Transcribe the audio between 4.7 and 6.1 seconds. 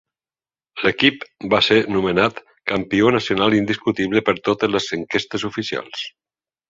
les enquestes oficials".